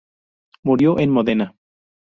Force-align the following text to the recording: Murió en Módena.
Murió 0.63 0.97
en 0.97 1.11
Módena. 1.11 1.55